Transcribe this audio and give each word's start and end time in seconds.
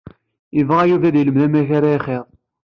Yebɣa 0.55 0.83
Yuba 0.89 1.05
ad 1.07 1.15
yelmed 1.17 1.41
amek 1.45 1.69
ara 1.77 1.89
ixiḍ. 1.97 2.25